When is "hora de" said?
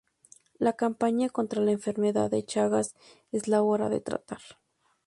3.61-4.01